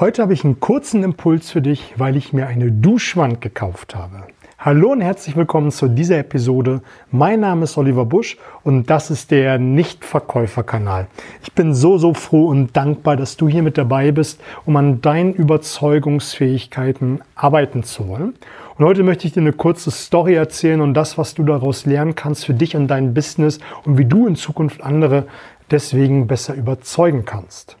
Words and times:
Heute 0.00 0.22
habe 0.22 0.32
ich 0.32 0.44
einen 0.44 0.60
kurzen 0.60 1.02
Impuls 1.02 1.50
für 1.50 1.60
dich, 1.60 1.94
weil 1.96 2.16
ich 2.16 2.32
mir 2.32 2.46
eine 2.46 2.70
Duschwand 2.70 3.40
gekauft 3.40 3.96
habe. 3.96 4.22
Hallo 4.56 4.92
und 4.92 5.00
herzlich 5.00 5.34
willkommen 5.34 5.72
zu 5.72 5.88
dieser 5.88 6.18
Episode. 6.18 6.82
Mein 7.10 7.40
Name 7.40 7.64
ist 7.64 7.76
Oliver 7.76 8.04
Busch 8.04 8.36
und 8.62 8.90
das 8.90 9.10
ist 9.10 9.32
der 9.32 9.58
Nichtverkäuferkanal. 9.58 11.08
Ich 11.42 11.52
bin 11.52 11.74
so, 11.74 11.98
so 11.98 12.14
froh 12.14 12.46
und 12.46 12.76
dankbar, 12.76 13.16
dass 13.16 13.36
du 13.36 13.48
hier 13.48 13.64
mit 13.64 13.76
dabei 13.76 14.12
bist, 14.12 14.40
um 14.66 14.76
an 14.76 15.00
deinen 15.00 15.34
Überzeugungsfähigkeiten 15.34 17.20
arbeiten 17.34 17.82
zu 17.82 18.06
wollen. 18.06 18.34
Und 18.76 18.84
heute 18.84 19.02
möchte 19.02 19.26
ich 19.26 19.32
dir 19.32 19.40
eine 19.40 19.52
kurze 19.52 19.90
Story 19.90 20.34
erzählen 20.34 20.80
und 20.80 20.94
das, 20.94 21.18
was 21.18 21.34
du 21.34 21.42
daraus 21.42 21.86
lernen 21.86 22.14
kannst 22.14 22.46
für 22.46 22.54
dich 22.54 22.76
und 22.76 22.86
dein 22.86 23.14
Business 23.14 23.58
und 23.84 23.98
wie 23.98 24.04
du 24.04 24.28
in 24.28 24.36
Zukunft 24.36 24.80
andere 24.80 25.26
deswegen 25.72 26.28
besser 26.28 26.54
überzeugen 26.54 27.24
kannst. 27.24 27.76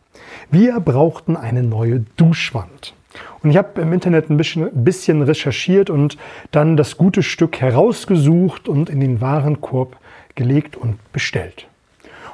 Wir 0.50 0.80
brauchten 0.80 1.36
eine 1.36 1.62
neue 1.62 2.04
Duschwand. 2.16 2.94
Und 3.42 3.50
ich 3.50 3.56
habe 3.56 3.80
im 3.80 3.92
Internet 3.92 4.30
ein 4.30 4.36
bisschen, 4.36 4.68
bisschen, 4.84 5.22
recherchiert 5.22 5.90
und 5.90 6.16
dann 6.50 6.76
das 6.76 6.96
gute 6.96 7.22
Stück 7.22 7.60
herausgesucht 7.60 8.68
und 8.68 8.90
in 8.90 9.00
den 9.00 9.20
Warenkorb 9.20 9.96
gelegt 10.34 10.76
und 10.76 10.98
bestellt. 11.12 11.66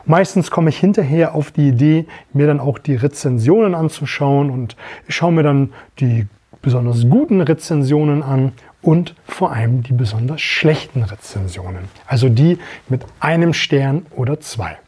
Und 0.04 0.10
meistens 0.10 0.50
komme 0.50 0.70
ich 0.70 0.78
hinterher 0.78 1.34
auf 1.34 1.50
die 1.50 1.68
Idee, 1.68 2.06
mir 2.32 2.46
dann 2.46 2.60
auch 2.60 2.78
die 2.78 2.94
Rezensionen 2.94 3.74
anzuschauen 3.74 4.50
und 4.50 4.76
ich 5.08 5.14
schaue 5.14 5.32
mir 5.32 5.42
dann 5.42 5.72
die 6.00 6.26
besonders 6.60 7.08
guten 7.08 7.40
Rezensionen 7.40 8.22
an 8.22 8.52
und 8.82 9.14
vor 9.26 9.52
allem 9.52 9.82
die 9.82 9.92
besonders 9.92 10.40
schlechten 10.40 11.02
Rezensionen. 11.02 11.88
Also 12.06 12.28
die 12.28 12.58
mit 12.88 13.04
einem 13.20 13.54
Stern 13.54 14.06
oder 14.10 14.40
zwei. 14.40 14.78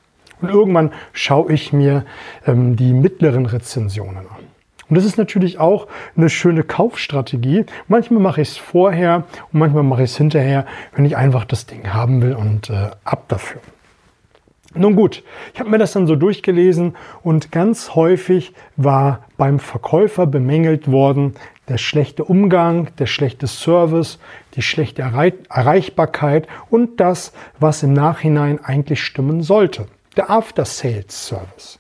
Und 0.41 0.51
irgendwann 0.51 0.93
schaue 1.13 1.53
ich 1.53 1.73
mir 1.73 2.05
ähm, 2.47 2.77
die 2.77 2.93
mittleren 2.93 3.47
Rezensionen 3.47 4.19
an. 4.19 4.47
Und 4.89 4.97
das 4.97 5.05
ist 5.05 5.19
natürlich 5.19 5.59
auch 5.59 5.89
eine 6.17 6.29
schöne 6.29 6.63
Kaufstrategie. 6.63 7.65
Manchmal 7.89 8.21
mache 8.21 8.43
ich 8.43 8.51
es 8.51 8.57
vorher 8.57 9.25
und 9.53 9.59
manchmal 9.59 9.83
mache 9.83 10.05
ich 10.05 10.11
es 10.11 10.17
hinterher, 10.17 10.65
wenn 10.95 11.05
ich 11.05 11.17
einfach 11.17 11.45
das 11.45 11.67
Ding 11.67 11.93
haben 11.93 12.23
will 12.23 12.35
und 12.35 12.71
äh, 12.71 12.91
ab 13.05 13.25
dafür. 13.29 13.61
Nun 14.75 14.95
gut, 14.95 15.25
ich 15.55 15.61
habe 15.61 15.71
mir 15.71 15.79
das 15.79 15.93
dann 15.93 16.07
so 16.07 16.17
durchgelesen 16.17 16.97
und 17.23 17.51
ganz 17.51 17.95
häufig 17.95 18.53
war 18.77 19.25
beim 19.39 19.59
Verkäufer 19.59 20.27
bemängelt 20.27 20.91
worden 20.91 21.35
der 21.69 21.79
schlechte 21.79 22.25
Umgang, 22.25 22.89
der 22.99 23.07
schlechte 23.07 23.47
Service, 23.49 24.21
die 24.55 24.63
schlechte 24.63 25.03
Erreichbarkeit 25.03 26.47
und 26.71 27.01
das, 27.01 27.33
was 27.59 27.83
im 27.83 27.93
Nachhinein 27.93 28.63
eigentlich 28.63 29.03
stimmen 29.03 29.43
sollte 29.43 29.89
der 30.17 30.31
After-Sales-Service. 30.31 31.79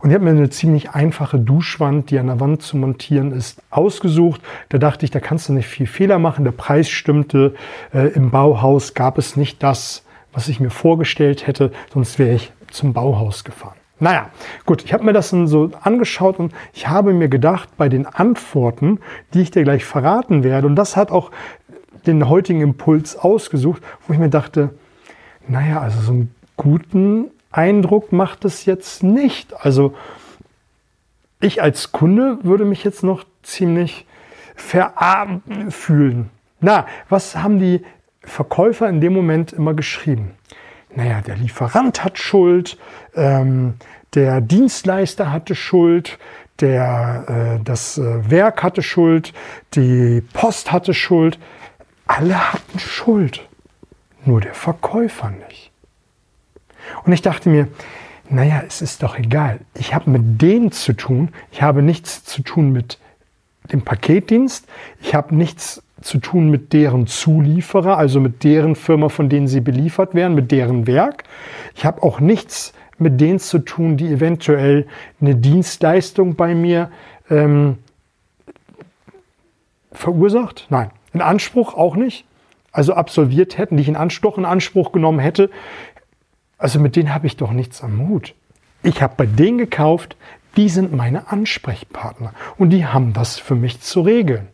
Und 0.00 0.10
ich 0.10 0.14
habe 0.14 0.24
mir 0.24 0.30
eine 0.30 0.50
ziemlich 0.50 0.90
einfache 0.90 1.38
Duschwand, 1.38 2.10
die 2.10 2.18
an 2.18 2.26
der 2.26 2.38
Wand 2.38 2.62
zu 2.62 2.76
montieren 2.76 3.32
ist, 3.32 3.62
ausgesucht. 3.70 4.40
Da 4.68 4.78
dachte 4.78 5.04
ich, 5.04 5.10
da 5.10 5.20
kannst 5.20 5.48
du 5.48 5.52
nicht 5.52 5.66
viel 5.66 5.86
Fehler 5.86 6.18
machen. 6.18 6.44
Der 6.44 6.52
Preis 6.52 6.88
stimmte. 6.88 7.54
Äh, 7.92 8.08
Im 8.08 8.30
Bauhaus 8.30 8.94
gab 8.94 9.18
es 9.18 9.36
nicht 9.36 9.62
das, 9.62 10.04
was 10.32 10.48
ich 10.48 10.60
mir 10.60 10.70
vorgestellt 10.70 11.46
hätte, 11.46 11.72
sonst 11.92 12.18
wäre 12.18 12.34
ich 12.34 12.52
zum 12.70 12.92
Bauhaus 12.92 13.42
gefahren. 13.42 13.76
Naja, 13.98 14.28
gut, 14.66 14.84
ich 14.84 14.92
habe 14.92 15.04
mir 15.04 15.14
das 15.14 15.30
dann 15.30 15.46
so 15.46 15.70
angeschaut 15.80 16.38
und 16.38 16.52
ich 16.74 16.88
habe 16.88 17.14
mir 17.14 17.28
gedacht, 17.28 17.70
bei 17.78 17.88
den 17.88 18.06
Antworten, 18.06 19.00
die 19.32 19.40
ich 19.40 19.50
dir 19.50 19.64
gleich 19.64 19.86
verraten 19.86 20.44
werde, 20.44 20.66
und 20.66 20.76
das 20.76 20.96
hat 20.96 21.10
auch 21.10 21.30
den 22.06 22.28
heutigen 22.28 22.60
Impuls 22.60 23.16
ausgesucht, 23.16 23.82
wo 24.06 24.12
ich 24.12 24.18
mir 24.18 24.28
dachte, 24.28 24.70
naja, 25.48 25.80
also 25.80 26.00
so 26.02 26.12
einen 26.12 26.34
guten 26.58 27.30
Eindruck 27.56 28.12
macht 28.12 28.44
es 28.44 28.64
jetzt 28.64 29.02
nicht. 29.02 29.54
Also 29.64 29.94
ich 31.40 31.62
als 31.62 31.92
Kunde 31.92 32.38
würde 32.42 32.64
mich 32.64 32.84
jetzt 32.84 33.02
noch 33.02 33.24
ziemlich 33.42 34.06
verarmt 34.54 35.42
fühlen. 35.72 36.30
Na, 36.60 36.86
was 37.08 37.36
haben 37.36 37.58
die 37.58 37.84
Verkäufer 38.20 38.88
in 38.88 39.00
dem 39.00 39.12
Moment 39.12 39.52
immer 39.52 39.74
geschrieben? 39.74 40.32
Naja, 40.94 41.20
der 41.20 41.36
Lieferant 41.36 42.02
hat 42.02 42.18
Schuld, 42.18 42.78
ähm, 43.14 43.74
der 44.14 44.40
Dienstleister 44.40 45.30
hatte 45.30 45.54
Schuld, 45.54 46.18
der, 46.60 47.58
äh, 47.58 47.62
das 47.62 47.98
äh, 47.98 48.30
Werk 48.30 48.62
hatte 48.62 48.82
Schuld, 48.82 49.34
die 49.74 50.22
Post 50.32 50.72
hatte 50.72 50.94
Schuld. 50.94 51.38
Alle 52.06 52.52
hatten 52.52 52.78
Schuld, 52.78 53.46
nur 54.24 54.40
der 54.40 54.54
Verkäufer 54.54 55.30
nicht. 55.30 55.65
Und 57.04 57.12
ich 57.12 57.22
dachte 57.22 57.48
mir, 57.48 57.68
naja, 58.28 58.62
es 58.66 58.82
ist 58.82 59.02
doch 59.02 59.18
egal. 59.18 59.60
Ich 59.74 59.94
habe 59.94 60.10
mit 60.10 60.42
denen 60.42 60.72
zu 60.72 60.92
tun. 60.92 61.30
Ich 61.52 61.62
habe 61.62 61.82
nichts 61.82 62.24
zu 62.24 62.42
tun 62.42 62.72
mit 62.72 62.98
dem 63.72 63.82
Paketdienst. 63.82 64.66
Ich 65.00 65.14
habe 65.14 65.34
nichts 65.34 65.82
zu 66.00 66.18
tun 66.18 66.50
mit 66.50 66.72
deren 66.72 67.06
Zulieferer, 67.06 67.96
also 67.96 68.20
mit 68.20 68.44
deren 68.44 68.74
Firma, 68.76 69.08
von 69.08 69.28
denen 69.28 69.48
sie 69.48 69.60
beliefert 69.60 70.14
werden, 70.14 70.34
mit 70.34 70.50
deren 70.52 70.86
Werk. 70.86 71.24
Ich 71.74 71.84
habe 71.84 72.02
auch 72.02 72.20
nichts 72.20 72.72
mit 72.98 73.20
denen 73.20 73.38
zu 73.38 73.58
tun, 73.58 73.96
die 73.96 74.08
eventuell 74.08 74.86
eine 75.20 75.34
Dienstleistung 75.34 76.34
bei 76.34 76.54
mir 76.54 76.90
ähm, 77.30 77.78
verursacht. 79.92 80.66
Nein, 80.70 80.90
in 81.12 81.20
Anspruch 81.20 81.74
auch 81.74 81.96
nicht. 81.96 82.24
Also 82.72 82.92
absolviert 82.92 83.56
hätten, 83.56 83.76
die 83.76 83.82
ich 83.82 83.88
in 83.88 83.96
Anspruch, 83.96 84.36
in 84.36 84.44
Anspruch 84.44 84.92
genommen 84.92 85.18
hätte, 85.18 85.50
also 86.58 86.80
mit 86.80 86.96
denen 86.96 87.14
habe 87.14 87.26
ich 87.26 87.36
doch 87.36 87.52
nichts 87.52 87.82
am 87.82 88.08
Hut. 88.08 88.34
Ich 88.82 89.02
habe 89.02 89.14
bei 89.16 89.26
denen 89.26 89.58
gekauft, 89.58 90.16
die 90.56 90.68
sind 90.68 90.94
meine 90.94 91.30
Ansprechpartner 91.30 92.32
und 92.56 92.70
die 92.70 92.86
haben 92.86 93.12
das 93.12 93.38
für 93.38 93.54
mich 93.54 93.80
zu 93.80 94.00
regeln. 94.00 94.48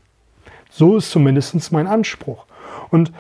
So 0.70 0.96
ist 0.96 1.10
zumindest 1.10 1.70
mein 1.72 1.86
Anspruch. 1.86 2.46
Und 2.91 3.12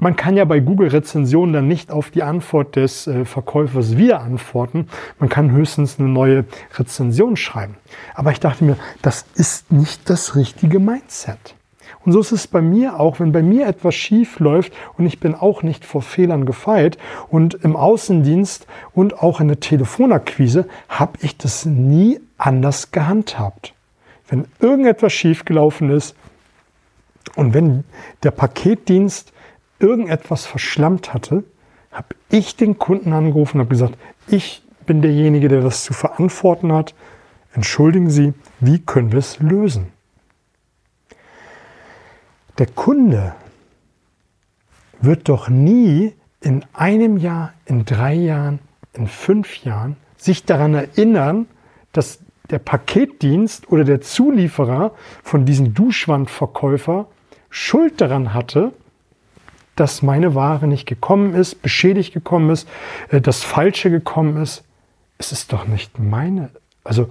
man 0.00 0.16
kann 0.16 0.36
ja 0.36 0.44
bei 0.44 0.60
Google-Rezensionen 0.60 1.52
dann 1.52 1.68
nicht 1.68 1.90
auf 1.90 2.10
die 2.10 2.22
Antwort 2.22 2.76
des 2.76 3.06
äh, 3.06 3.24
Verkäufers 3.24 3.96
wieder 3.96 4.20
antworten. 4.20 4.88
Man 5.18 5.28
kann 5.28 5.50
höchstens 5.50 5.98
eine 5.98 6.08
neue 6.08 6.44
Rezension 6.76 7.36
schreiben. 7.36 7.76
Aber 8.14 8.30
ich 8.30 8.38
dachte 8.38 8.64
mir, 8.64 8.76
das 9.02 9.24
ist 9.34 9.72
nicht 9.72 10.08
das 10.08 10.36
richtige 10.36 10.78
Mindset. 10.78 11.56
Und 12.04 12.12
so 12.12 12.20
ist 12.20 12.32
es 12.32 12.46
bei 12.46 12.60
mir 12.60 13.00
auch, 13.00 13.20
wenn 13.20 13.32
bei 13.32 13.42
mir 13.42 13.66
etwas 13.66 13.94
schief 13.94 14.38
läuft 14.40 14.72
und 14.96 15.06
ich 15.06 15.20
bin 15.20 15.34
auch 15.34 15.62
nicht 15.62 15.84
vor 15.84 16.02
Fehlern 16.02 16.46
gefeit 16.46 16.98
und 17.28 17.54
im 17.54 17.76
Außendienst 17.76 18.66
und 18.92 19.22
auch 19.22 19.40
in 19.40 19.48
der 19.48 19.60
Telefonakquise 19.60 20.68
habe 20.88 21.18
ich 21.20 21.36
das 21.36 21.64
nie 21.64 22.20
anders 22.36 22.90
gehandhabt. 22.90 23.74
Wenn 24.28 24.46
irgendetwas 24.60 25.12
schief 25.12 25.44
gelaufen 25.44 25.90
ist 25.90 26.14
und 27.34 27.54
wenn 27.54 27.84
der 28.22 28.30
Paketdienst 28.30 29.32
irgendetwas 29.78 30.46
verschlammt 30.46 31.14
hatte, 31.14 31.44
habe 31.92 32.08
ich 32.30 32.56
den 32.56 32.78
Kunden 32.78 33.12
angerufen 33.12 33.58
und 33.58 33.64
habe 33.64 33.70
gesagt, 33.70 33.96
ich 34.26 34.62
bin 34.86 35.02
derjenige, 35.02 35.48
der 35.48 35.60
das 35.60 35.84
zu 35.84 35.94
verantworten 35.94 36.72
hat. 36.72 36.94
Entschuldigen 37.52 38.10
Sie, 38.10 38.34
wie 38.60 38.78
können 38.78 39.12
wir 39.12 39.18
es 39.18 39.38
lösen? 39.40 39.92
Der 42.58 42.66
Kunde 42.66 43.34
wird 45.00 45.28
doch 45.28 45.48
nie 45.48 46.12
in 46.40 46.64
einem 46.72 47.16
Jahr, 47.16 47.52
in 47.66 47.84
drei 47.84 48.14
Jahren, 48.14 48.58
in 48.92 49.06
fünf 49.06 49.64
Jahren 49.64 49.96
sich 50.16 50.44
daran 50.44 50.74
erinnern, 50.74 51.46
dass 51.92 52.18
der 52.50 52.58
Paketdienst 52.58 53.70
oder 53.70 53.84
der 53.84 54.00
Zulieferer 54.00 54.92
von 55.22 55.44
diesem 55.44 55.74
Duschwandverkäufer 55.74 57.06
Schuld 57.50 58.00
daran 58.00 58.34
hatte, 58.34 58.72
dass 59.76 60.02
meine 60.02 60.34
Ware 60.34 60.66
nicht 60.66 60.86
gekommen 60.86 61.34
ist, 61.34 61.62
beschädigt 61.62 62.12
gekommen 62.12 62.50
ist, 62.50 62.68
äh, 63.10 63.20
das 63.20 63.44
Falsche 63.44 63.90
gekommen 63.90 64.42
ist. 64.42 64.64
Es 65.18 65.30
ist 65.30 65.52
doch 65.52 65.66
nicht 65.66 65.98
meine. 65.98 66.50
Also 66.82 67.10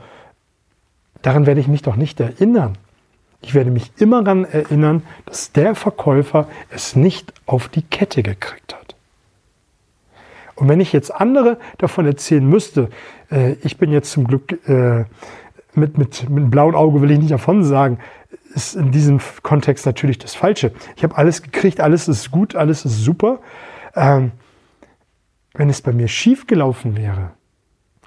daran 1.21 1.45
werde 1.45 1.61
ich 1.61 1.67
mich 1.67 1.81
doch 1.81 1.95
nicht 1.95 2.19
erinnern. 2.19 2.77
Ich 3.47 3.53
werde 3.53 3.71
mich 3.71 3.93
immer 3.97 4.25
daran 4.25 4.43
erinnern, 4.43 5.03
dass 5.25 5.53
der 5.53 5.73
Verkäufer 5.73 6.49
es 6.69 6.97
nicht 6.97 7.33
auf 7.45 7.69
die 7.69 7.81
Kette 7.81 8.21
gekriegt 8.21 8.75
hat. 8.75 8.97
Und 10.55 10.67
wenn 10.67 10.81
ich 10.81 10.91
jetzt 10.91 11.11
andere 11.11 11.57
davon 11.77 12.05
erzählen 12.05 12.45
müsste, 12.45 12.89
äh, 13.31 13.53
ich 13.63 13.77
bin 13.77 13.93
jetzt 13.93 14.11
zum 14.11 14.27
Glück 14.27 14.67
äh, 14.67 15.05
mit, 15.75 15.97
mit, 15.97 16.29
mit 16.29 16.29
einem 16.29 16.51
blauen 16.51 16.75
Auge 16.75 17.01
will 17.01 17.09
ich 17.09 17.19
nicht 17.19 17.31
davon 17.31 17.63
sagen, 17.63 17.99
ist 18.53 18.75
in 18.75 18.91
diesem 18.91 19.21
Kontext 19.43 19.85
natürlich 19.85 20.17
das 20.17 20.35
Falsche. 20.35 20.73
Ich 20.97 21.03
habe 21.05 21.15
alles 21.15 21.41
gekriegt, 21.41 21.79
alles 21.79 22.09
ist 22.09 22.31
gut, 22.31 22.53
alles 22.53 22.83
ist 22.83 23.01
super. 23.01 23.39
Ähm, 23.95 24.33
wenn 25.53 25.69
es 25.69 25.81
bei 25.81 25.93
mir 25.93 26.09
schief 26.09 26.47
gelaufen 26.47 26.97
wäre 26.97 27.31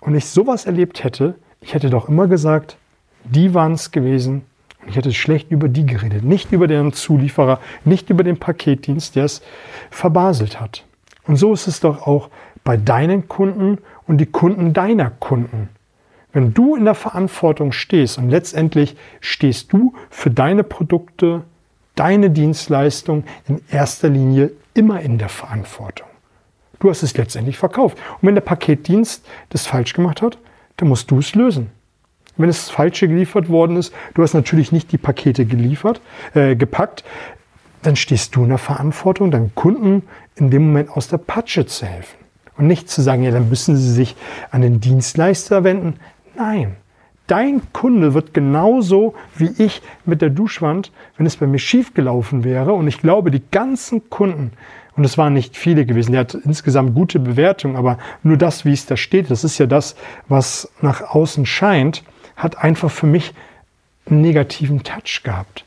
und 0.00 0.14
ich 0.14 0.26
sowas 0.26 0.66
erlebt 0.66 1.02
hätte, 1.02 1.36
ich 1.62 1.72
hätte 1.72 1.88
doch 1.88 2.10
immer 2.10 2.26
gesagt, 2.26 2.76
die 3.24 3.54
waren 3.54 3.72
es 3.72 3.90
gewesen, 3.90 4.42
ich 4.86 4.96
hätte 4.96 5.12
schlecht 5.12 5.50
über 5.50 5.68
die 5.68 5.86
geredet, 5.86 6.24
nicht 6.24 6.52
über 6.52 6.66
deren 6.66 6.92
Zulieferer, 6.92 7.60
nicht 7.84 8.10
über 8.10 8.24
den 8.24 8.38
Paketdienst, 8.38 9.16
der 9.16 9.24
es 9.24 9.42
verbaselt 9.90 10.60
hat. 10.60 10.84
Und 11.26 11.36
so 11.36 11.52
ist 11.52 11.66
es 11.66 11.80
doch 11.80 12.06
auch 12.06 12.30
bei 12.64 12.76
deinen 12.76 13.28
Kunden 13.28 13.78
und 14.06 14.18
die 14.18 14.26
Kunden 14.26 14.72
deiner 14.72 15.10
Kunden. 15.10 15.68
Wenn 16.32 16.54
du 16.54 16.76
in 16.76 16.84
der 16.84 16.94
Verantwortung 16.94 17.72
stehst 17.72 18.18
und 18.18 18.30
letztendlich 18.30 18.96
stehst 19.20 19.72
du 19.72 19.94
für 20.10 20.30
deine 20.30 20.62
Produkte, 20.62 21.42
deine 21.96 22.30
Dienstleistung 22.30 23.24
in 23.48 23.60
erster 23.70 24.08
Linie 24.08 24.52
immer 24.74 25.00
in 25.00 25.18
der 25.18 25.28
Verantwortung. 25.28 26.06
Du 26.78 26.88
hast 26.88 27.02
es 27.02 27.16
letztendlich 27.16 27.58
verkauft. 27.58 27.98
Und 28.20 28.28
wenn 28.28 28.34
der 28.34 28.42
Paketdienst 28.42 29.26
das 29.50 29.66
falsch 29.66 29.92
gemacht 29.92 30.22
hat, 30.22 30.38
dann 30.76 30.88
musst 30.88 31.10
du 31.10 31.18
es 31.18 31.34
lösen. 31.34 31.70
Wenn 32.40 32.48
es 32.48 32.70
falsche 32.70 33.06
geliefert 33.06 33.48
worden 33.48 33.76
ist, 33.76 33.92
du 34.14 34.22
hast 34.22 34.34
natürlich 34.34 34.72
nicht 34.72 34.92
die 34.92 34.98
Pakete 34.98 35.44
geliefert, 35.44 36.00
äh, 36.34 36.56
gepackt, 36.56 37.04
dann 37.82 37.96
stehst 37.96 38.34
du 38.34 38.42
in 38.42 38.48
der 38.48 38.58
Verantwortung, 38.58 39.30
deinem 39.30 39.54
Kunden 39.54 40.02
in 40.36 40.50
dem 40.50 40.68
Moment 40.68 40.90
aus 40.90 41.08
der 41.08 41.18
Patsche 41.18 41.66
zu 41.66 41.86
helfen. 41.86 42.16
Und 42.56 42.66
nicht 42.66 42.88
zu 42.90 43.02
sagen, 43.02 43.22
ja, 43.22 43.30
dann 43.30 43.48
müssen 43.48 43.76
sie 43.76 43.90
sich 43.90 44.16
an 44.50 44.62
den 44.62 44.80
Dienstleister 44.80 45.64
wenden. 45.64 45.94
Nein, 46.36 46.76
dein 47.26 47.62
Kunde 47.72 48.12
wird 48.14 48.34
genauso 48.34 49.14
wie 49.36 49.50
ich 49.62 49.82
mit 50.04 50.20
der 50.20 50.30
Duschwand, 50.30 50.92
wenn 51.16 51.26
es 51.26 51.36
bei 51.36 51.46
mir 51.46 51.58
schief 51.58 51.94
gelaufen 51.94 52.44
wäre. 52.44 52.72
Und 52.72 52.88
ich 52.88 52.98
glaube, 52.98 53.30
die 53.30 53.42
ganzen 53.50 54.10
Kunden, 54.10 54.52
und 54.96 55.04
es 55.04 55.16
waren 55.16 55.32
nicht 55.32 55.56
viele 55.56 55.86
gewesen, 55.86 56.12
der 56.12 56.22
hat 56.22 56.34
insgesamt 56.34 56.94
gute 56.94 57.18
Bewertungen, 57.18 57.76
aber 57.76 57.98
nur 58.22 58.36
das, 58.36 58.64
wie 58.64 58.72
es 58.72 58.86
da 58.86 58.96
steht, 58.96 59.30
das 59.30 59.44
ist 59.44 59.58
ja 59.58 59.66
das, 59.66 59.94
was 60.28 60.70
nach 60.82 61.02
außen 61.02 61.46
scheint, 61.46 62.02
hat 62.42 62.58
einfach 62.58 62.90
für 62.90 63.06
mich 63.06 63.32
einen 64.06 64.22
negativen 64.22 64.82
Touch 64.82 65.22
gehabt. 65.22 65.64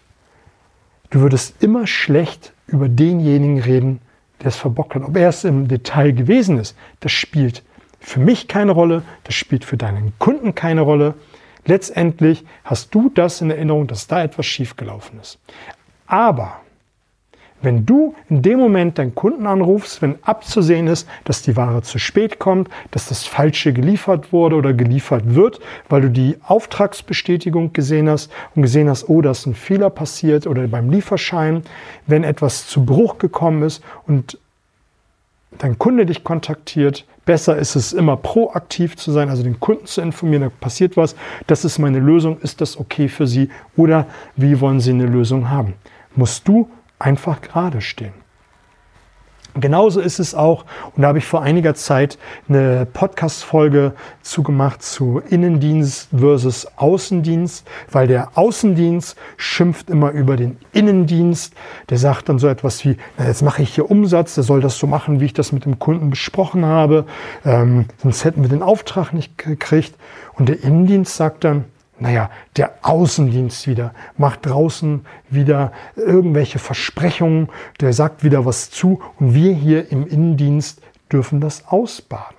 Du 1.10 1.22
würdest 1.22 1.62
immer 1.62 1.86
schlecht 1.88 2.54
über 2.68 2.90
denjenigen 2.90 3.60
reden, 3.60 4.02
der 4.42 4.48
es 4.48 4.56
verbockt 4.56 4.96
hat. 4.96 5.04
Ob 5.04 5.16
er 5.16 5.30
es 5.30 5.44
im 5.44 5.68
Detail 5.68 6.12
gewesen 6.12 6.58
ist, 6.58 6.76
das 7.00 7.12
spielt 7.12 7.64
für 8.00 8.20
mich 8.20 8.48
keine 8.48 8.72
Rolle, 8.72 9.04
das 9.24 9.36
spielt 9.36 9.64
für 9.64 9.78
deinen 9.78 10.14
Kunden 10.20 10.56
keine 10.56 10.82
Rolle. 10.82 11.14
Letztendlich 11.66 12.44
hast 12.66 12.94
du 12.94 13.10
das 13.10 13.40
in 13.42 13.52
Erinnerung, 13.52 13.88
dass 13.88 14.08
da 14.08 14.24
etwas 14.24 14.46
schiefgelaufen 14.46 15.20
ist. 15.20 15.40
Aber 16.08 16.63
wenn 17.64 17.86
du 17.86 18.14
in 18.30 18.42
dem 18.42 18.60
Moment 18.60 19.00
deinen 19.00 19.16
Kunden 19.16 19.48
anrufst, 19.48 20.02
wenn 20.02 20.16
abzusehen 20.22 20.88
ist, 20.88 21.08
dass 21.24 21.42
die 21.42 21.56
Ware 21.56 21.82
zu 21.82 21.98
spät 21.98 22.38
kommt, 22.38 22.70
dass 22.92 23.08
das 23.08 23.24
Falsche 23.24 23.74
geliefert 23.74 24.32
wurde 24.32 24.58
oder 24.58 24.74
geliefert 24.74 25.34
wird, 25.34 25.60
weil 25.90 26.02
du 26.02 26.10
die 26.10 26.38
Auftragsbestätigung 26.44 27.74
gesehen 27.74 28.10
hast 28.10 28.32
und 28.56 28.62
gesehen 28.62 28.90
hast, 28.90 29.10
oh, 29.10 29.22
da 29.22 29.32
ist 29.32 29.46
ein 29.46 29.56
Fehler 29.56 29.90
passiert 29.90 30.46
oder 30.46 30.68
beim 30.68 30.90
Lieferschein, 30.90 31.64
wenn 32.06 32.24
etwas 32.24 32.68
zu 32.68 32.86
Bruch 32.86 33.18
gekommen 33.18 33.64
ist 33.64 33.82
und 34.06 34.38
dein 35.60 35.78
Kunde 35.80 36.06
dich 36.06 36.24
kontaktiert, 36.24 37.06
besser 37.26 37.56
ist 37.58 37.76
es 37.76 37.94
immer 37.94 38.18
proaktiv 38.18 38.98
zu 38.98 39.12
sein, 39.12 39.30
also 39.30 39.44
den 39.44 39.60
Kunden 39.60 39.86
zu 39.86 40.02
informieren, 40.02 40.44
da 40.44 40.50
passiert 40.50 40.98
was, 40.98 41.16
das 41.48 41.64
ist 41.64 41.80
meine 41.80 42.00
Lösung, 42.00 42.40
ist 42.42 42.60
das 42.60 42.78
okay 42.78 43.08
für 43.08 43.28
Sie 43.28 43.50
oder 43.78 44.08
wie 44.36 44.60
wollen 44.60 44.82
Sie 44.82 44.92
eine 44.92 45.06
Lösung 45.06 45.50
haben? 45.50 45.76
Musst 46.16 46.48
du 46.48 46.68
einfach 47.04 47.42
gerade 47.42 47.82
stehen. 47.82 48.14
Genauso 49.56 50.00
ist 50.00 50.18
es 50.18 50.34
auch, 50.34 50.66
und 50.96 51.04
da 51.04 51.10
habe 51.10 51.20
ich 51.20 51.26
vor 51.26 51.44
einiger 51.44 51.76
Zeit 51.76 52.18
eine 52.50 52.88
Podcast-Folge 52.92 53.94
zugemacht 54.24 54.82
zu 54.82 55.22
Innendienst 55.30 56.10
versus 56.10 56.66
Außendienst, 56.76 57.68
weil 57.92 58.08
der 58.08 58.36
Außendienst 58.36 59.16
schimpft 59.38 59.92
immer 59.92 60.10
über 60.10 60.38
den 60.38 60.58
Innendienst. 60.72 61.54
Der 61.90 62.00
sagt 62.00 62.30
dann 62.30 62.40
so 62.40 62.48
etwas 62.48 62.84
wie, 62.84 62.98
na, 63.20 63.28
jetzt 63.28 63.44
mache 63.44 63.62
ich 63.62 63.76
hier 63.76 63.92
Umsatz, 63.92 64.34
der 64.34 64.44
soll 64.44 64.60
das 64.60 64.80
so 64.80 64.88
machen, 64.88 65.20
wie 65.20 65.26
ich 65.26 65.34
das 65.34 65.52
mit 65.52 65.66
dem 65.66 65.78
Kunden 65.78 66.10
besprochen 66.10 66.66
habe, 66.66 67.06
ähm, 67.46 67.86
sonst 68.02 68.26
hätten 68.26 68.42
wir 68.42 68.50
den 68.50 68.64
Auftrag 68.64 69.14
nicht 69.14 69.38
gekriegt. 69.38 69.94
Und 70.34 70.50
der 70.50 70.64
Innendienst 70.64 71.16
sagt 71.16 71.44
dann, 71.44 71.66
naja, 72.04 72.30
der 72.58 72.74
Außendienst 72.82 73.66
wieder 73.66 73.94
macht 74.18 74.46
draußen 74.46 75.06
wieder 75.30 75.72
irgendwelche 75.96 76.60
Versprechungen, 76.60 77.48
der 77.80 77.94
sagt 77.94 78.26
wieder 78.26 78.46
was 78.46 78.70
zu 78.70 79.02
und 79.20 79.34
wir 79.34 79.54
hier 79.54 79.90
im 79.90 80.06
Innendienst 80.06 80.82
dürfen 81.10 81.40
das 81.40 81.66
ausbaden. 81.70 82.36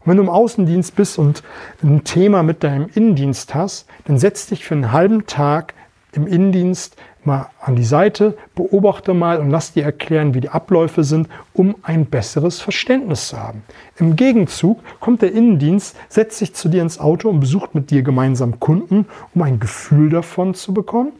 Und 0.00 0.08
wenn 0.08 0.18
du 0.18 0.24
im 0.24 0.28
Außendienst 0.28 0.94
bist 0.94 1.18
und 1.18 1.42
ein 1.82 2.04
Thema 2.04 2.42
mit 2.42 2.64
deinem 2.64 2.90
Innendienst 2.94 3.54
hast, 3.54 3.86
dann 4.04 4.18
setz 4.18 4.46
dich 4.46 4.66
für 4.66 4.74
einen 4.74 4.92
halben 4.92 5.26
Tag 5.26 5.72
im 6.16 6.26
Innendienst 6.26 6.96
mal 7.24 7.50
an 7.60 7.76
die 7.76 7.84
Seite, 7.84 8.36
beobachte 8.54 9.12
mal 9.12 9.38
und 9.38 9.50
lass 9.50 9.72
dir 9.72 9.84
erklären, 9.84 10.34
wie 10.34 10.40
die 10.40 10.48
Abläufe 10.48 11.04
sind, 11.04 11.28
um 11.52 11.76
ein 11.82 12.06
besseres 12.06 12.60
Verständnis 12.60 13.28
zu 13.28 13.38
haben. 13.38 13.62
Im 13.98 14.16
Gegenzug 14.16 14.80
kommt 15.00 15.22
der 15.22 15.32
Innendienst, 15.32 15.96
setzt 16.08 16.38
sich 16.38 16.54
zu 16.54 16.68
dir 16.68 16.82
ins 16.82 16.98
Auto 16.98 17.28
und 17.28 17.40
besucht 17.40 17.74
mit 17.74 17.90
dir 17.90 18.02
gemeinsam 18.02 18.60
Kunden, 18.60 19.06
um 19.34 19.42
ein 19.42 19.60
Gefühl 19.60 20.10
davon 20.10 20.54
zu 20.54 20.72
bekommen, 20.72 21.12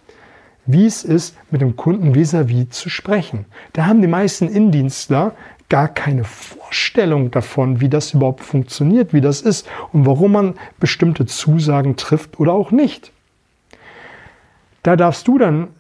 wie 0.65 0.87
es 0.87 1.05
ist, 1.05 1.37
mit 1.51 1.61
dem 1.61 1.77
Kunden 1.77 2.15
vis-à-vis 2.15 2.67
-vis 2.67 2.71
zu 2.71 2.89
sprechen. 2.89 3.45
Da 3.73 3.87
haben 3.87 4.01
die 4.01 4.09
meisten 4.09 4.49
Innendienstler 4.49 5.33
gar 5.69 5.89
keine 5.89 6.25
Vorstellung 6.25 7.31
davon, 7.31 7.81
wie 7.81 7.89
das 7.89 8.15
überhaupt 8.15 8.43
funktioniert, 8.43 9.13
wie 9.13 9.21
das 9.21 9.41
ist 9.41 9.69
und 9.93 10.07
warum 10.07 10.33
man 10.33 10.55
bestimmte 10.79 11.27
Zusagen 11.27 11.97
trifft 11.97 12.39
oder 12.39 12.53
auch 12.53 12.71
nicht. 12.71 13.13
Da 14.87 14.95
darfst 14.95 15.27
du 15.27 15.37
dann 15.37 15.71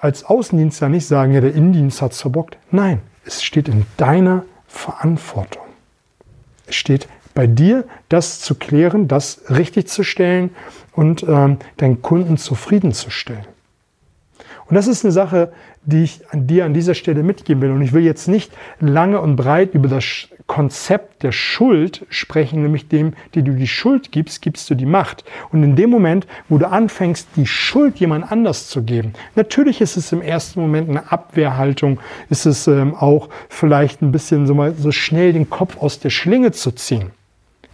als 0.00 0.24
Außendienstler 0.24 0.88
nicht 0.88 1.06
sagen, 1.06 1.32
ja, 1.32 1.40
der 1.40 1.54
Innendienst 1.54 2.02
hat 2.02 2.10
es 2.10 2.20
verbockt. 2.20 2.58
Nein, 2.72 2.98
es 3.24 3.44
steht 3.44 3.68
in 3.68 3.86
deiner 3.98 4.46
Verantwortung. 4.66 5.62
Es 6.66 6.74
steht 6.74 7.06
bei 7.34 7.46
dir, 7.46 7.84
das 8.08 8.40
zu 8.40 8.56
klären, 8.56 9.06
das 9.06 9.42
richtig 9.48 9.86
zu 9.86 10.02
stellen 10.02 10.50
und 10.92 11.22
ähm, 11.22 11.58
deinen 11.76 12.02
Kunden 12.02 12.36
zufriedenzustellen. 12.36 13.46
Und 14.66 14.74
das 14.74 14.88
ist 14.88 15.04
eine 15.04 15.12
Sache, 15.12 15.52
die 15.84 16.02
ich 16.02 16.28
an 16.32 16.48
dir 16.48 16.64
an 16.64 16.74
dieser 16.74 16.94
Stelle 16.94 17.22
mitgeben 17.22 17.62
will. 17.62 17.70
Und 17.70 17.82
ich 17.82 17.92
will 17.92 18.02
jetzt 18.02 18.26
nicht 18.26 18.50
lange 18.80 19.20
und 19.20 19.36
breit 19.36 19.72
über 19.72 19.86
das 19.86 20.30
Konzept 20.48 21.22
der 21.22 21.30
Schuld 21.30 22.04
sprechen, 22.08 22.62
nämlich 22.62 22.88
dem, 22.88 23.12
die 23.34 23.42
du 23.42 23.52
die 23.52 23.68
Schuld 23.68 24.10
gibst, 24.10 24.42
gibst 24.42 24.68
du 24.68 24.74
die 24.74 24.86
Macht. 24.86 25.22
Und 25.52 25.62
in 25.62 25.76
dem 25.76 25.90
Moment, 25.90 26.26
wo 26.48 26.58
du 26.58 26.68
anfängst, 26.68 27.28
die 27.36 27.46
Schuld 27.46 27.98
jemand 28.00 28.32
anders 28.32 28.68
zu 28.68 28.82
geben, 28.82 29.12
natürlich 29.36 29.80
ist 29.80 29.96
es 29.96 30.10
im 30.10 30.22
ersten 30.22 30.60
Moment 30.60 30.88
eine 30.88 31.12
Abwehrhaltung, 31.12 32.00
ist 32.30 32.46
es 32.46 32.66
ähm, 32.66 32.94
auch 32.94 33.28
vielleicht 33.48 34.02
ein 34.02 34.10
bisschen 34.10 34.46
so 34.46 34.54
mal 34.54 34.74
so 34.74 34.90
schnell 34.90 35.32
den 35.34 35.50
Kopf 35.50 35.76
aus 35.76 36.00
der 36.00 36.10
Schlinge 36.10 36.50
zu 36.50 36.72
ziehen. 36.72 37.12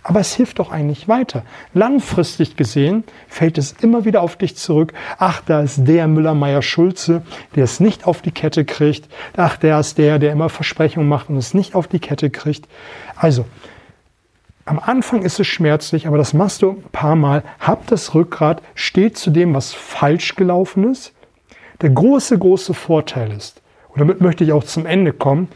Aber 0.06 0.20
es 0.20 0.34
hilft 0.34 0.58
doch 0.58 0.70
eigentlich 0.70 1.08
weiter. 1.08 1.44
Langfristig 1.72 2.56
gesehen 2.56 3.04
fällt 3.26 3.56
es 3.56 3.72
immer 3.72 4.04
wieder 4.04 4.20
auf 4.20 4.36
dich 4.36 4.54
zurück. 4.54 4.92
Ach, 5.18 5.40
da 5.46 5.62
ist 5.62 5.88
der 5.88 6.06
Müller-Meyer-Schulze, 6.06 7.22
der 7.56 7.64
es 7.64 7.80
nicht 7.80 8.06
auf 8.06 8.20
die 8.20 8.30
Kette 8.30 8.66
kriegt. 8.66 9.08
Ach, 9.36 9.56
der 9.56 9.80
ist 9.80 9.96
der, 9.96 10.18
der 10.18 10.32
immer 10.32 10.50
Versprechungen 10.50 11.08
macht 11.08 11.30
und 11.30 11.38
es 11.38 11.54
nicht 11.54 11.74
auf 11.74 11.88
die 11.88 12.00
Kette 12.00 12.28
kriegt. 12.28 12.68
Also, 13.16 13.46
am 14.66 14.78
Anfang 14.78 15.22
ist 15.22 15.40
es 15.40 15.46
schmerzlich, 15.46 16.06
aber 16.06 16.18
das 16.18 16.34
machst 16.34 16.60
du 16.60 16.72
ein 16.72 16.90
paar 16.92 17.16
Mal. 17.16 17.42
Hab 17.58 17.86
das 17.86 18.14
Rückgrat, 18.14 18.60
steht 18.74 19.16
zu 19.16 19.30
dem, 19.30 19.54
was 19.54 19.72
falsch 19.72 20.36
gelaufen 20.36 20.90
ist. 20.90 21.14
Der 21.80 21.90
große, 21.90 22.38
große 22.38 22.74
Vorteil 22.74 23.32
ist, 23.32 23.62
und 23.88 24.00
damit 24.00 24.20
möchte 24.20 24.44
ich 24.44 24.52
auch 24.52 24.64
zum 24.64 24.84
Ende 24.84 25.14
kommen, 25.14 25.48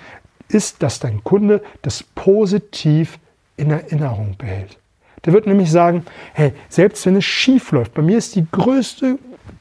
ist, 0.49 0.83
dass 0.83 1.01
dein 1.01 1.23
Kunde 1.23 1.63
das 1.83 2.03
positiv 2.03 3.19
in 3.59 3.71
Erinnerung 3.71 4.37
behält. 4.39 4.79
Der 5.25 5.33
wird 5.33 5.47
nämlich 5.47 5.71
sagen, 5.71 6.07
hey, 6.33 6.53
selbst 6.69 7.05
wenn 7.07 7.17
es 7.17 7.25
schief 7.25 7.73
läuft, 7.73 7.95
bei 7.95 8.03
mir 8.03 8.17
ist 8.17 8.37
die 8.37 8.47
größte 8.51 9.19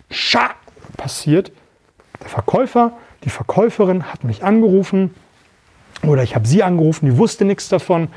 Scha 0.10 0.52
passiert, 0.96 1.52
der 2.22 2.30
Verkäufer, 2.30 2.94
die 3.24 3.30
Verkäuferin 3.30 4.12
hat 4.12 4.24
mich 4.24 4.44
angerufen 4.44 5.14
oder 6.04 6.24
ich 6.24 6.36
habe 6.36 6.48
sie 6.48 6.64
angerufen, 6.64 7.08
die 7.08 7.18
wusste 7.18 7.44
nichts 7.44 7.70
davon. 7.70 8.10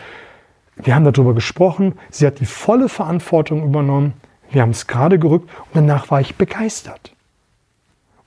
Wir 0.77 0.95
haben 0.95 1.05
darüber 1.05 1.35
gesprochen, 1.35 1.99
sie 2.11 2.27
hat 2.27 2.41
die 2.41 2.47
volle 2.47 2.89
Verantwortung 2.89 3.65
übernommen, 3.65 4.15
wir 4.51 4.63
haben 4.63 4.71
es 4.71 4.87
gerade 4.87 5.19
gerückt 5.19 5.51
und 5.67 5.75
danach 5.75 6.11
war 6.11 6.21
ich 6.21 6.37
begeistert. 6.37 7.13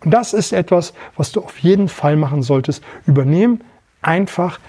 Und 0.03 0.11
das 0.11 0.33
ist 0.33 0.51
etwas, 0.51 0.93
was 1.15 1.31
du 1.31 1.41
auf 1.41 1.57
jeden 1.59 1.87
Fall 1.87 2.15
machen 2.15 2.43
solltest. 2.43 2.83
Übernehmen 3.05 3.63
einfach 4.01 4.59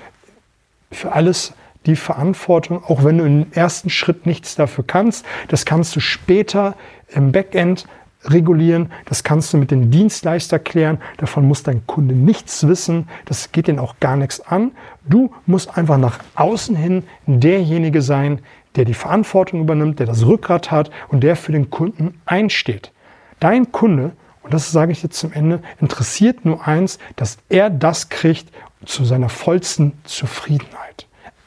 für 0.92 1.12
alles 1.12 1.54
die 1.86 1.96
Verantwortung, 1.96 2.82
auch 2.84 3.04
wenn 3.04 3.18
du 3.18 3.24
im 3.24 3.46
ersten 3.52 3.90
Schritt 3.90 4.26
nichts 4.26 4.54
dafür 4.54 4.84
kannst. 4.86 5.24
Das 5.48 5.64
kannst 5.64 5.94
du 5.96 6.00
später 6.00 6.76
im 7.08 7.32
Backend 7.32 7.86
regulieren. 8.24 8.90
Das 9.04 9.22
kannst 9.22 9.52
du 9.52 9.58
mit 9.58 9.70
dem 9.70 9.90
Dienstleister 9.90 10.58
klären. 10.58 10.98
Davon 11.18 11.46
muss 11.46 11.62
dein 11.62 11.86
Kunde 11.86 12.14
nichts 12.14 12.66
wissen. 12.66 13.08
Das 13.26 13.52
geht 13.52 13.68
ihn 13.68 13.78
auch 13.78 13.96
gar 14.00 14.16
nichts 14.16 14.40
an. 14.40 14.72
Du 15.08 15.32
musst 15.46 15.76
einfach 15.76 15.98
nach 15.98 16.18
außen 16.34 16.76
hin 16.76 17.04
derjenige 17.26 18.02
sein, 18.02 18.40
der 18.76 18.84
die 18.84 18.94
Verantwortung 18.94 19.60
übernimmt, 19.60 19.98
der 19.98 20.06
das 20.06 20.26
Rückgrat 20.26 20.70
hat 20.70 20.90
und 21.08 21.22
der 21.22 21.36
für 21.36 21.52
den 21.52 21.70
Kunden 21.70 22.20
einsteht. 22.26 22.92
Dein 23.40 23.72
Kunde, 23.72 24.12
und 24.42 24.52
das 24.52 24.72
sage 24.72 24.92
ich 24.92 25.02
jetzt 25.02 25.18
zum 25.18 25.32
Ende, 25.32 25.60
interessiert 25.80 26.44
nur 26.44 26.66
eins, 26.66 26.98
dass 27.16 27.38
er 27.48 27.70
das 27.70 28.08
kriegt 28.08 28.50
zu 28.84 29.04
seiner 29.04 29.28
vollsten 29.28 29.92
Zufriedenheit. 30.04 30.83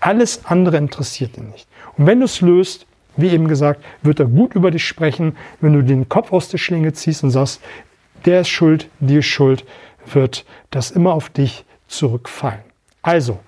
Alles 0.07 0.45
andere 0.45 0.77
interessiert 0.77 1.37
ihn 1.37 1.49
nicht. 1.49 1.67
Und 1.97 2.07
wenn 2.07 2.19
du 2.19 2.25
es 2.27 2.39
löst, 2.39 2.85
wie 3.17 3.27
eben 3.27 3.49
gesagt, 3.49 3.83
wird 4.03 4.21
er 4.21 4.27
gut 4.27 4.55
über 4.55 4.71
dich 4.71 4.85
sprechen. 4.85 5.35
Wenn 5.59 5.73
du 5.73 5.83
den 5.83 6.07
Kopf 6.07 6.31
aus 6.31 6.47
der 6.47 6.59
Schlinge 6.59 6.93
ziehst 6.93 7.25
und 7.25 7.31
sagst, 7.31 7.59
der 8.23 8.39
ist 8.39 8.47
schuld, 8.47 8.89
die 9.01 9.17
ist 9.17 9.25
schuld, 9.25 9.65
wird 10.13 10.45
das 10.71 10.91
immer 10.91 11.11
auf 11.11 11.29
dich 11.29 11.65
zurückfallen. 11.89 12.61
Also, 13.01 13.39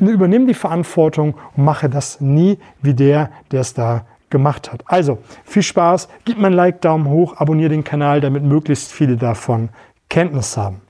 übernimm 0.00 0.46
die 0.46 0.54
Verantwortung 0.54 1.34
und 1.54 1.64
mache 1.64 1.90
das 1.90 2.22
nie 2.22 2.56
wie 2.80 2.94
der, 2.94 3.30
der 3.50 3.60
es 3.60 3.74
da 3.74 4.06
gemacht 4.30 4.72
hat. 4.72 4.82
Also, 4.86 5.18
viel 5.44 5.62
Spaß, 5.62 6.08
gib 6.24 6.38
mir 6.38 6.46
ein 6.46 6.54
Like, 6.54 6.80
Daumen 6.80 7.10
hoch, 7.10 7.36
abonniere 7.36 7.68
den 7.68 7.84
Kanal, 7.84 8.22
damit 8.22 8.44
möglichst 8.44 8.92
viele 8.92 9.18
davon 9.18 9.68
Kenntnis 10.08 10.56
haben. 10.56 10.80